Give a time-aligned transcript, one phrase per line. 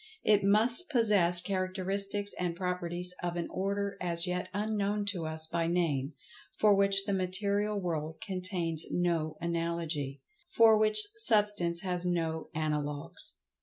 [0.23, 5.67] It must possess characteristics and properties of an order as yet unknown to us by
[5.67, 13.35] name—for which the material world contains no analogy—for which Substance has no analogues.